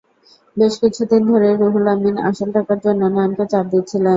[0.57, 4.09] বেশ কিছুদিন ধরে রুহুল আমিন আসল টাকার জন্য নয়নকে চাপ দিচ্ছিলেন।